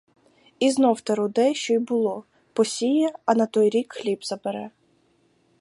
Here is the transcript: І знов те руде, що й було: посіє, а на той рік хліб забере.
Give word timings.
І 0.59 0.69
знов 0.71 1.01
те 1.01 1.15
руде, 1.15 1.53
що 1.53 1.73
й 1.73 1.77
було: 1.77 2.23
посіє, 2.53 3.13
а 3.25 3.33
на 3.35 3.45
той 3.45 3.69
рік 3.69 3.93
хліб 3.93 4.25
забере. 4.25 4.69